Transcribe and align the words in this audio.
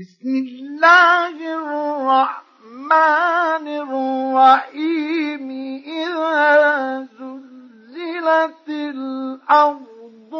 بسم 0.00 0.28
الله 0.28 1.36
الرحمن 1.56 3.66
الرحيم. 3.68 5.50
إذا 5.86 7.08
زلزلت 7.18 8.68
الأرض 8.68 10.32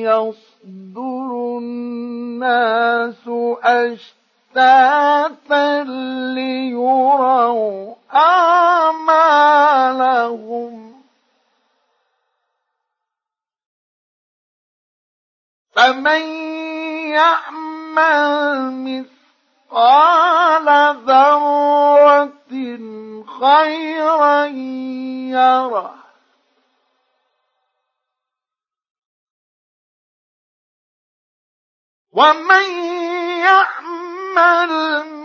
يصدر 0.07 1.29
الناس 1.57 3.27
أشتاتا 4.59 5.83
ليروا 6.33 7.95
أعمالهم. 8.13 9.39
فمن 15.71 16.21
يعمل 17.09 19.07
مثقال 19.71 20.67
ذرة 21.05 22.51
خيرا 23.39 24.45
يره. 25.25 25.95
ومن 32.11 32.63
يعمل 33.39 34.08
الملك 34.37 35.18